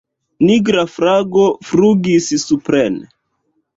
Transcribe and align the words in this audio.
Nigra 0.45 0.85
flago 0.93 1.45
flugis 1.67 2.31
supren. 2.47 2.99